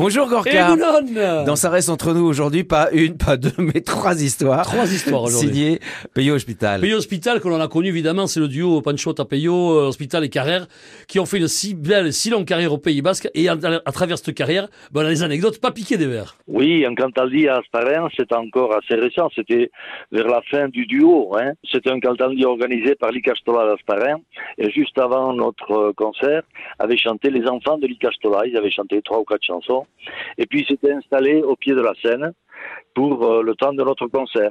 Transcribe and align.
Bonjour 0.00 0.28
Et 0.28 0.30
Gorka. 0.30 0.68
Boulogne 0.70 1.44
Dans 1.44 1.56
Ça 1.56 1.68
reste 1.68 1.90
entre 1.90 2.14
nous 2.14 2.24
aujourd'hui, 2.24 2.64
pas 2.64 2.88
une, 2.90 3.18
pas 3.18 3.36
deux, 3.36 3.52
mais 3.58 3.82
trois 3.82 4.22
histoires. 4.22 4.64
Trois 4.64 4.90
histoires 4.90 5.24
aujourd'hui. 5.24 5.50
Signées 5.50 5.80
Peyo 6.14 6.36
Hospital. 6.36 6.80
Peyo 6.80 6.96
Hospital, 6.96 7.38
que 7.38 7.48
l'on 7.48 7.60
a 7.60 7.68
connu 7.68 7.88
évidemment, 7.88 8.26
c'est 8.26 8.40
le 8.40 8.48
duo 8.48 8.80
Pancho 8.80 9.12
Tapeyo, 9.12 9.52
euh, 9.52 9.88
Hospital 9.88 10.24
et 10.24 10.30
Carrère, 10.30 10.68
qui 11.06 11.20
ont 11.20 11.26
fait 11.26 11.36
une 11.36 11.48
si 11.48 11.74
belle, 11.74 12.14
si 12.14 12.30
longue 12.30 12.46
carrière 12.46 12.72
au 12.72 12.78
Pays 12.78 13.02
Basque. 13.02 13.28
Et 13.34 13.50
à, 13.50 13.52
à 13.52 13.92
travers 13.92 14.16
cette 14.16 14.34
carrière, 14.34 14.68
ben, 14.90 15.02
on 15.02 15.04
a 15.04 15.10
des 15.10 15.22
anecdotes 15.22 15.60
pas 15.60 15.70
piquées 15.70 15.98
des 15.98 16.06
verres. 16.06 16.34
Oui, 16.48 16.86
un 16.86 16.94
Cantaldi 16.94 17.46
à 17.46 17.58
Asparin, 17.58 18.08
c'est 18.16 18.32
encore 18.32 18.74
assez 18.74 18.98
récent. 18.98 19.28
C'était 19.34 19.70
vers 20.12 20.28
la 20.28 20.40
fin 20.50 20.68
du 20.68 20.86
duo. 20.86 21.36
Hein. 21.36 21.52
C'était 21.70 21.90
un 21.90 22.00
Cantaldi 22.00 22.46
organisé 22.46 22.94
par 22.94 23.10
l'Icastola 23.10 23.66
d'Asparin. 23.66 24.16
Et 24.56 24.70
juste 24.70 24.98
avant 24.98 25.34
notre 25.34 25.72
euh, 25.72 25.92
concert, 25.94 26.40
avaient 26.78 26.96
chanté 26.96 27.28
les 27.28 27.46
enfants 27.46 27.76
de 27.76 27.86
l'Icastola. 27.86 28.46
Ils 28.46 28.56
avaient 28.56 28.70
chanté 28.70 29.02
trois 29.04 29.18
ou 29.18 29.24
quatre 29.24 29.44
chansons. 29.44 29.84
Et 30.38 30.46
puis, 30.46 30.60
ils 30.62 30.66
s'étaient 30.66 30.92
installés 30.92 31.42
au 31.42 31.56
pied 31.56 31.74
de 31.74 31.80
la 31.80 31.92
scène 32.02 32.32
pour 32.94 33.24
euh, 33.24 33.42
le 33.42 33.54
temps 33.54 33.72
de 33.72 33.82
notre 33.82 34.06
concert. 34.06 34.50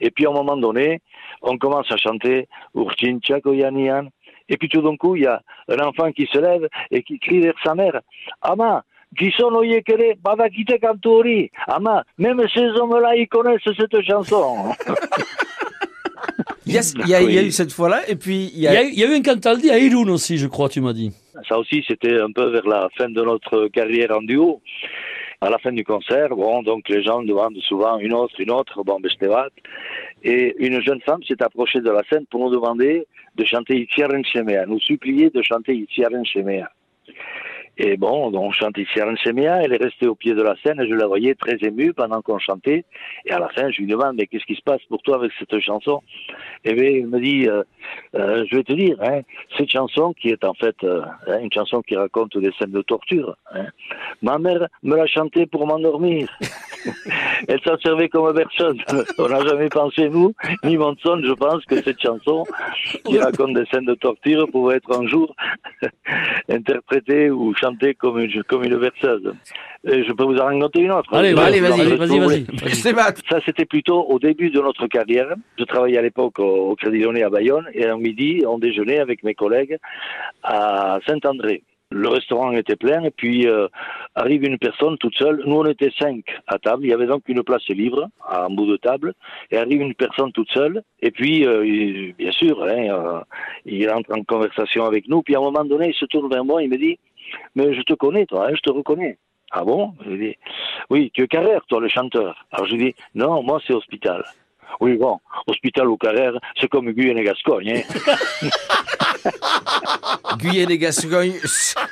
Et 0.00 0.10
puis, 0.10 0.26
à 0.26 0.30
un 0.30 0.32
moment 0.32 0.56
donné, 0.56 1.00
on 1.42 1.56
commence 1.58 1.90
à 1.90 1.96
chanter 1.96 2.48
Urchin 2.74 3.18
Chakoyanian. 3.22 4.08
Et 4.48 4.56
puis, 4.56 4.68
tout 4.68 4.80
d'un 4.82 4.96
coup, 4.96 5.16
il 5.16 5.22
y 5.22 5.26
a 5.26 5.40
un 5.68 5.78
enfant 5.86 6.10
qui 6.12 6.26
se 6.32 6.38
lève 6.38 6.68
et 6.90 7.02
qui 7.02 7.18
crie 7.18 7.40
vers 7.40 7.54
sa 7.62 7.74
mère 7.74 8.00
Ama, 8.42 8.82
Gison 9.16 9.54
Oyekere, 9.54 10.14
Badakite 10.22 10.80
Kantori. 10.80 11.50
Ama, 11.66 12.04
même 12.18 12.42
ces 12.52 12.66
hommes-là, 12.66 13.14
ils 13.16 13.28
connaissent 13.28 13.60
cette 13.76 14.00
chanson. 14.06 14.72
Il 16.66 16.74
y 16.74 16.78
a, 16.78 16.82
il 17.04 17.08
y 17.08 17.14
a- 17.14 17.22
il 17.22 17.32
y 17.34 17.38
a 17.38 17.42
eu 17.42 17.50
cette 17.50 17.72
fois-là, 17.72 18.02
et 18.08 18.16
puis 18.16 18.50
il 18.52 18.58
y 18.58 18.62
Il 18.62 18.62
y, 18.64 18.66
a, 18.68 18.80
a, 18.80 18.82
eu- 18.84 18.88
il 18.92 18.98
y 18.98 19.04
a 19.04 19.06
eu 19.10 19.14
un 19.14 19.22
Cantaldi 19.22 19.70
à 19.70 19.78
Irun 19.78 20.08
aussi, 20.10 20.36
je 20.36 20.46
crois, 20.46 20.68
tu 20.68 20.80
m'as 20.82 20.92
dit. 20.92 21.12
Ça 21.46 21.58
aussi, 21.58 21.84
c'était 21.86 22.18
un 22.20 22.32
peu 22.32 22.46
vers 22.46 22.66
la 22.66 22.88
fin 22.96 23.08
de 23.08 23.22
notre 23.22 23.68
carrière 23.68 24.16
en 24.16 24.22
duo. 24.22 24.60
À 25.40 25.50
la 25.50 25.58
fin 25.58 25.70
du 25.70 25.84
concert, 25.84 26.30
bon, 26.30 26.62
donc 26.62 26.88
les 26.88 27.02
gens 27.02 27.22
demandent 27.22 27.58
souvent 27.58 27.98
une 27.98 28.12
autre, 28.12 28.40
une 28.40 28.50
autre, 28.50 28.82
bon, 28.82 28.98
vague. 29.20 29.50
Et 30.24 30.56
une 30.58 30.82
jeune 30.82 31.00
femme 31.02 31.22
s'est 31.22 31.40
approchée 31.40 31.80
de 31.80 31.90
la 31.90 32.02
scène 32.10 32.26
pour 32.26 32.40
nous 32.40 32.50
demander 32.50 33.06
de 33.36 33.44
chanter 33.44 33.78
Itziaren 33.78 34.24
Shemea, 34.24 34.66
nous 34.66 34.80
supplier 34.80 35.30
de 35.30 35.40
chanter 35.42 35.74
Itziaren 35.74 36.24
Shemea. 36.26 36.68
Et 37.80 37.96
bon, 37.96 38.32
on 38.34 38.50
chante 38.50 38.76
Itziaren 38.76 39.16
Shemea, 39.16 39.62
elle 39.62 39.72
est 39.72 39.82
restée 39.82 40.08
au 40.08 40.16
pied 40.16 40.34
de 40.34 40.42
la 40.42 40.56
scène 40.64 40.80
et 40.80 40.88
je 40.88 40.94
la 40.94 41.06
voyais 41.06 41.36
très 41.36 41.56
émue 41.62 41.92
pendant 41.92 42.20
qu'on 42.22 42.40
chantait. 42.40 42.84
Et 43.24 43.30
à 43.30 43.38
la 43.38 43.48
fin, 43.50 43.70
je 43.70 43.78
lui 43.78 43.86
demande, 43.86 44.16
mais 44.16 44.26
qu'est-ce 44.26 44.44
qui 44.46 44.56
se 44.56 44.62
passe 44.62 44.82
pour 44.88 45.00
toi 45.02 45.14
avec 45.14 45.30
cette 45.38 45.60
chanson? 45.60 46.02
Et 46.64 46.74
bien, 46.74 46.90
elle 46.90 47.06
me 47.06 47.20
dit, 47.20 47.48
euh, 47.48 47.62
euh, 48.16 48.44
je 48.50 48.56
vais 48.56 48.64
te 48.64 48.72
dire, 48.72 48.96
hein, 49.00 49.20
cette 49.56 49.70
chanson 49.70 50.12
qui 50.20 50.30
est 50.30 50.44
en 50.44 50.54
fait 50.54 50.74
euh, 50.82 51.02
hein, 51.28 51.38
une 51.40 51.52
chanson 51.52 51.80
qui 51.82 51.94
raconte 51.94 52.36
des 52.36 52.50
scènes 52.58 52.72
de 52.72 52.82
torture. 52.82 53.36
hein. 53.54 53.66
Ma 54.22 54.38
mère 54.38 54.66
me 54.82 54.96
l'a 54.96 55.06
chantée 55.06 55.46
pour 55.46 55.64
m'endormir. 55.64 56.28
Elle 57.48 57.60
s'en 57.60 57.78
servait 57.78 58.08
comme 58.08 58.32
berceuse. 58.32 58.78
On 59.18 59.28
n'a 59.28 59.40
jamais 59.46 59.68
pensé, 59.68 60.08
nous, 60.08 60.34
ni 60.64 60.76
Monson, 60.76 61.20
je 61.22 61.32
pense, 61.32 61.64
que 61.66 61.80
cette 61.80 62.00
chanson 62.00 62.44
qui 63.04 63.18
raconte 63.20 63.54
des 63.54 63.66
scènes 63.66 63.84
de 63.84 63.94
torture 63.94 64.48
pouvait 64.50 64.76
être 64.76 65.00
un 65.00 65.06
jour 65.06 65.34
interprétée 66.48 67.30
ou 67.30 67.54
chantée 67.54 67.67
comme 67.98 68.18
une, 68.20 68.42
comme 68.44 68.64
une 68.64 68.76
berceuse. 68.76 69.32
Et 69.84 70.04
je 70.04 70.12
peux 70.12 70.24
vous 70.24 70.36
en 70.38 70.46
raconter 70.46 70.80
une 70.82 70.92
autre. 70.92 71.08
Allez, 71.14 71.34
Bah, 71.34 71.44
allez, 71.46 71.60
vas-y, 71.60 71.96
vas-y, 71.96 72.18
vas-y. 72.18 72.44
Ça, 73.30 73.38
c'était 73.44 73.64
plutôt 73.64 74.02
au 74.02 74.18
début 74.18 74.50
de 74.50 74.60
notre 74.60 74.86
carrière. 74.86 75.34
Je 75.58 75.64
travaillais 75.64 75.98
à 75.98 76.02
l'époque 76.02 76.38
au, 76.38 76.70
au 76.70 76.76
Crédit 76.76 76.98
Lyonnais 77.00 77.22
à 77.22 77.30
Bayonne 77.30 77.66
et 77.72 77.86
un 77.86 77.96
midi, 77.96 78.42
on 78.46 78.58
déjeunait 78.58 78.98
avec 79.00 79.22
mes 79.22 79.34
collègues 79.34 79.76
à 80.42 80.98
Saint-André. 81.06 81.62
Le 81.90 82.08
restaurant 82.08 82.52
était 82.52 82.76
plein 82.76 83.02
et 83.04 83.10
puis 83.10 83.46
euh, 83.48 83.66
arrive 84.14 84.44
une 84.44 84.58
personne 84.58 84.98
toute 84.98 85.14
seule. 85.14 85.42
Nous, 85.46 85.56
on 85.56 85.64
était 85.64 85.90
cinq 85.98 86.22
à 86.46 86.58
table. 86.58 86.84
Il 86.84 86.90
y 86.90 86.92
avait 86.92 87.06
donc 87.06 87.22
une 87.28 87.42
place 87.42 87.66
libre 87.70 88.08
en 88.30 88.50
bout 88.50 88.66
de 88.66 88.76
table. 88.76 89.14
Et 89.50 89.56
arrive 89.56 89.80
une 89.80 89.94
personne 89.94 90.30
toute 90.32 90.50
seule. 90.50 90.82
Et 91.00 91.10
puis, 91.10 91.46
euh, 91.46 91.64
il- 91.64 92.12
bien 92.18 92.30
sûr, 92.32 92.62
hein, 92.62 92.90
euh, 92.90 93.20
il 93.64 93.88
entre 93.90 94.12
en 94.14 94.22
conversation 94.22 94.84
avec 94.84 95.08
nous. 95.08 95.22
Puis 95.22 95.34
à 95.34 95.38
un 95.38 95.42
moment 95.42 95.64
donné, 95.64 95.88
il 95.88 95.94
se 95.94 96.04
tourne 96.04 96.30
vers 96.30 96.44
moi. 96.44 96.62
Il 96.62 96.68
me 96.68 96.76
dit, 96.76 96.98
mais 97.54 97.74
je 97.74 97.82
te 97.82 97.94
connais, 97.94 98.26
toi, 98.26 98.46
hein, 98.48 98.52
je 98.54 98.60
te 98.60 98.70
reconnais. 98.70 99.18
Ah 99.50 99.64
bon 99.64 99.94
Je 100.04 100.10
lui 100.10 100.28
dis, 100.28 100.36
oui, 100.90 101.10
tu 101.14 101.22
es 101.22 101.26
Carrère, 101.28 101.62
toi, 101.68 101.80
le 101.80 101.88
chanteur. 101.88 102.44
Alors 102.52 102.66
je 102.66 102.74
lui 102.74 102.84
dis, 102.86 102.94
non, 103.14 103.42
moi, 103.42 103.60
c'est 103.66 103.72
Hospital. 103.72 104.24
Oui, 104.80 104.96
bon, 104.98 105.18
Hospital 105.46 105.88
ou 105.88 105.96
Carrère, 105.96 106.34
c'est 106.60 106.68
comme 106.68 106.90
Guyane 106.92 107.16
et 107.18 107.24
Gascogne. 107.24 107.72
Hein. 107.78 108.14
Guyenne 110.38 110.70
et 110.70 110.78
Gascogne, 110.78 111.32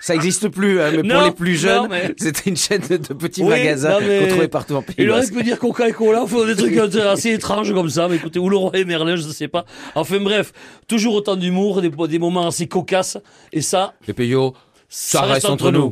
ça 0.00 0.14
existe 0.14 0.48
plus, 0.48 0.80
hein, 0.80 0.90
mais 0.94 1.08
pour 1.08 1.22
les 1.22 1.30
plus 1.32 1.56
jeunes, 1.56 1.88
mais- 1.90 2.14
c'était 2.16 2.50
une 2.50 2.56
chaîne 2.56 2.82
de 2.82 3.14
petits 3.14 3.42
Oui, 3.42 3.48
magasins 3.48 3.98
mais- 4.00 4.20
qu'on 4.20 4.28
trouvait 4.28 4.48
partout 4.48 4.74
en 4.74 4.82
Pays 4.82 4.94
Il 4.98 5.10
aurait 5.10 5.26
pu 5.26 5.42
dire 5.42 5.58
Coca 5.58 5.88
et 5.88 5.92
Cola, 5.92 6.24
faut 6.26 6.44
des 6.44 6.54
trucs 6.54 6.76
assez 6.76 7.32
étranges 7.32 7.72
comme 7.72 7.88
ça, 7.88 8.08
mais 8.08 8.16
écoutez, 8.16 8.38
ou 8.38 8.48
le 8.48 8.56
roi 8.56 8.70
et 8.74 8.84
Merlin, 8.84 9.16
je 9.16 9.22
sais 9.22 9.48
pas. 9.48 9.64
Enfin 9.94 10.18
bref, 10.20 10.52
toujours 10.86 11.14
autant 11.14 11.36
d'humour, 11.36 11.80
des, 11.82 11.88
des 11.90 12.18
moments 12.18 12.46
assez 12.46 12.68
cocasses, 12.68 13.18
et 13.52 13.62
ça, 13.62 13.94
Peyo, 14.14 14.54
ça, 14.98 15.20
reste 15.22 15.44
entre 15.50 15.70
nous. 15.70 15.84